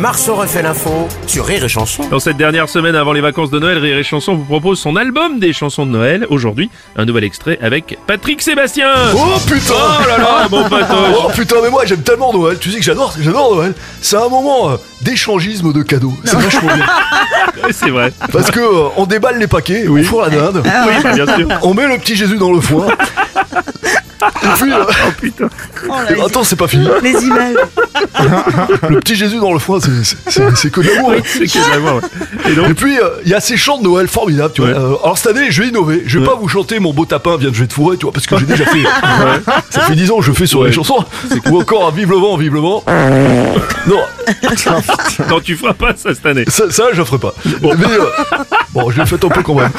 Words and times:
Marceau 0.00 0.34
refait 0.34 0.62
l'info 0.62 1.08
sur 1.26 1.44
Rire 1.44 1.62
et 1.62 1.68
Chanson. 1.68 2.08
Dans 2.10 2.20
cette 2.20 2.38
dernière 2.38 2.70
semaine 2.70 2.94
avant 2.96 3.12
les 3.12 3.20
vacances 3.20 3.50
de 3.50 3.58
Noël, 3.58 3.76
Rire 3.76 3.98
et 3.98 4.02
Chanson 4.02 4.34
vous 4.34 4.44
propose 4.46 4.78
son 4.80 4.96
album 4.96 5.38
des 5.38 5.52
chansons 5.52 5.84
de 5.84 5.90
Noël. 5.90 6.26
Aujourd'hui, 6.30 6.70
un 6.96 7.04
nouvel 7.04 7.22
extrait 7.24 7.58
avec 7.60 7.98
Patrick 8.06 8.40
Sébastien. 8.40 8.88
Oh 9.14 9.38
putain 9.46 9.74
Oh 9.76 10.08
là 10.08 10.16
là, 10.16 10.48
mon 10.50 10.66
patoche. 10.70 11.16
Oh 11.18 11.28
putain 11.34 11.56
mais 11.62 11.68
moi 11.68 11.84
j'aime 11.84 12.00
tellement 12.00 12.32
Noël, 12.32 12.56
tu 12.58 12.70
sais 12.70 12.78
que 12.78 12.84
j'adore, 12.84 13.12
j'adore 13.20 13.54
Noël. 13.56 13.74
C'est 14.00 14.16
un 14.16 14.30
moment 14.30 14.70
euh, 14.70 14.76
d'échangisme 15.02 15.70
de 15.74 15.82
cadeaux, 15.82 16.14
c'est 16.24 16.36
vachement 16.40 16.74
bien. 16.74 16.86
C'est 17.70 17.90
vrai. 17.90 18.10
Parce 18.32 18.50
que 18.50 18.60
euh, 18.60 18.88
on 18.96 19.04
déballe 19.04 19.38
les 19.38 19.48
paquets, 19.48 19.84
on 19.86 20.02
fourre 20.02 20.22
la 20.22 20.30
dinde, 20.30 20.62
Oui, 20.64 21.12
bien 21.14 21.26
sûr. 21.36 21.46
on 21.60 21.74
met 21.74 21.86
le 21.86 21.98
petit 21.98 22.16
Jésus 22.16 22.38
dans 22.38 22.52
le 22.52 22.60
foin. 22.62 22.86
Et 24.22 24.46
puis, 24.60 24.72
euh, 24.72 24.84
Oh 24.84 25.10
putain. 25.20 25.48
attends 26.26 26.44
c'est 26.44 26.56
pas 26.56 26.68
fini, 26.68 26.86
Les 27.02 27.12
images. 27.24 27.54
le 28.88 29.00
petit 29.00 29.16
Jésus 29.16 29.38
dans 29.38 29.52
le 29.52 29.58
foin 29.58 29.78
c'est- 29.80 30.70
que 30.70 30.80
de 30.80 30.88
l'amour. 30.94 31.10
Ouais. 31.10 32.70
Et 32.70 32.74
puis 32.74 32.98
euh, 32.98 33.08
il 33.24 33.30
y 33.30 33.34
a 33.34 33.40
ces 33.40 33.56
chants 33.56 33.78
de 33.78 33.84
Noël 33.84 34.08
formidables, 34.08 34.52
tu 34.54 34.60
vois. 34.62 34.70
Ouais. 34.70 34.76
Euh, 34.76 34.94
alors 35.02 35.16
cette 35.18 35.36
année 35.36 35.50
je 35.50 35.62
vais 35.62 35.68
innover, 35.68 36.02
je 36.06 36.18
vais 36.18 36.24
pas 36.26 36.34
vous 36.34 36.48
chanter 36.48 36.78
mon 36.80 36.92
beau 36.92 37.04
tapin 37.06 37.36
vient 37.36 37.50
de 37.50 37.54
jouer 37.54 37.66
de 37.66 37.72
fourré, 37.72 37.96
tu 37.96 38.04
vois, 38.04 38.12
parce 38.12 38.26
que 38.26 38.36
j'ai 38.38 38.46
déjà 38.46 38.64
fait. 38.64 38.82
Ça 39.70 39.80
fait 39.82 39.94
10 39.94 40.10
ans 40.10 40.18
que 40.18 40.24
je 40.24 40.32
fais 40.32 40.46
sur 40.46 40.60
Ouais. 40.60 40.68
les 40.68 40.72
chansons. 40.74 41.04
Ou 41.50 41.60
encore 41.60 41.86
un 41.88 41.90
vive 41.90 42.10
le 42.10 42.16
vent, 42.16 42.36
vive 42.36 42.54
le 42.54 42.60
vent. 42.60 42.84
Non, 43.86 44.02
non, 45.28 45.40
tu 45.40 45.56
feras 45.56 45.72
pas 45.72 45.94
ça 45.96 46.14
cette 46.14 46.26
année. 46.26 46.44
Ça, 46.48 46.70
ça 46.70 46.84
je 46.92 47.02
ferai 47.02 47.18
pas. 47.18 47.34
Mais 47.62 47.70
euh, 47.70 48.04
bon, 48.72 48.90
je 48.90 49.00
l'ai 49.00 49.06
fait 49.06 49.24
un 49.24 49.28
peu 49.28 49.42
quand 49.42 49.54
même. 49.54 49.70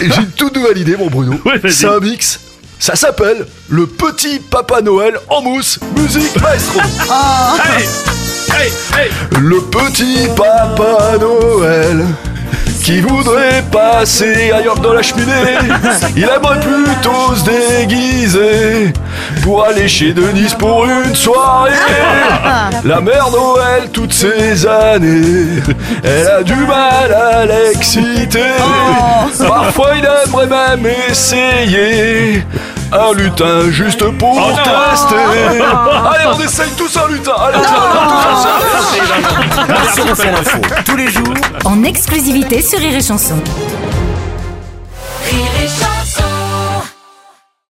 Mais 0.00 0.08
j'ai 0.10 0.20
une 0.22 0.30
toute 0.30 0.54
nouvelle 0.56 0.78
idée, 0.78 0.96
mon 0.96 1.08
Bruno. 1.08 1.34
Ouais. 1.44 1.60
C'est 1.70 1.86
un 1.88 1.98
mix. 2.00 2.40
Ça 2.78 2.94
s'appelle 2.96 3.46
le 3.68 3.86
petit 3.86 4.38
Papa 4.38 4.80
Noël 4.80 5.18
en 5.28 5.42
mousse, 5.42 5.78
musique 5.96 6.40
maestro. 6.40 6.80
Allez. 7.10 7.88
Allez 8.50 8.72
Allez. 8.94 9.10
Le 9.40 9.60
petit 9.62 10.28
Papa 10.36 11.18
Noël 11.20 12.04
qui 12.88 13.02
voudrait 13.02 13.62
passer 13.70 14.50
ailleurs 14.50 14.78
dans 14.78 14.94
la 14.94 15.02
cheminée. 15.02 15.58
Il 16.16 16.22
aimerait 16.22 16.58
plutôt 16.58 17.34
se 17.34 17.44
déguiser 17.44 18.94
pour 19.42 19.66
aller 19.66 19.86
chez 19.86 20.14
Denise 20.14 20.54
pour 20.54 20.86
une 20.86 21.14
soirée. 21.14 21.72
La 22.84 23.02
mère 23.02 23.30
Noël, 23.30 23.90
toutes 23.92 24.14
ces 24.14 24.66
années, 24.66 25.62
elle 26.02 26.28
a 26.28 26.42
du 26.42 26.54
mal 26.54 27.12
à 27.12 27.44
l'exciter. 27.44 28.54
Parfois, 29.46 29.90
il 29.98 30.08
aimerait 30.24 30.46
même 30.46 30.90
essayer. 31.10 32.42
Un 32.90 33.12
lutin 33.12 33.70
juste 33.70 34.02
pour 34.16 34.34
non. 34.34 34.56
tester. 34.56 35.14
Allez, 35.60 36.24
on 36.34 36.40
essaye 36.40 36.70
tous 36.70 36.96
un 36.96 37.12
lutin. 37.12 37.32
Allez, 37.38 37.58
Marceau 39.68 40.04
refait 40.08 40.32
l'info 40.32 40.58
tous 40.86 40.96
les 40.96 41.10
jours 41.10 41.27
exclusivité 41.84 42.62
sur 42.62 42.78
Rire 42.78 43.00
Chanson. 43.00 43.36